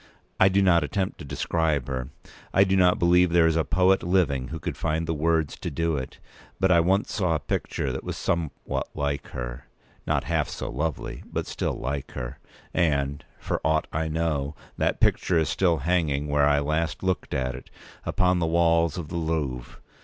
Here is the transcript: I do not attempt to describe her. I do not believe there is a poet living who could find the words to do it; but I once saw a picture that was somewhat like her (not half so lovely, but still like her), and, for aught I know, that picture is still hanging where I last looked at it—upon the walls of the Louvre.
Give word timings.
I 0.39 0.49
do 0.49 0.63
not 0.63 0.83
attempt 0.83 1.19
to 1.19 1.25
describe 1.25 1.87
her. 1.87 2.09
I 2.55 2.63
do 2.63 2.75
not 2.75 2.97
believe 2.97 3.29
there 3.31 3.45
is 3.45 3.55
a 3.55 3.63
poet 3.63 4.01
living 4.01 4.47
who 4.47 4.57
could 4.57 4.75
find 4.75 5.05
the 5.05 5.13
words 5.13 5.55
to 5.59 5.69
do 5.69 5.95
it; 5.95 6.17
but 6.59 6.71
I 6.71 6.79
once 6.79 7.11
saw 7.13 7.35
a 7.35 7.39
picture 7.39 7.91
that 7.91 8.03
was 8.03 8.17
somewhat 8.17 8.87
like 8.95 9.27
her 9.27 9.67
(not 10.07 10.23
half 10.23 10.49
so 10.49 10.71
lovely, 10.71 11.21
but 11.31 11.45
still 11.45 11.73
like 11.75 12.13
her), 12.13 12.39
and, 12.73 13.23
for 13.37 13.61
aught 13.63 13.85
I 13.93 14.07
know, 14.07 14.55
that 14.75 15.01
picture 15.01 15.37
is 15.37 15.49
still 15.49 15.77
hanging 15.77 16.27
where 16.27 16.47
I 16.47 16.61
last 16.61 17.03
looked 17.03 17.35
at 17.35 17.53
it—upon 17.53 18.39
the 18.39 18.47
walls 18.47 18.97
of 18.97 19.09
the 19.09 19.17
Louvre. 19.17 19.77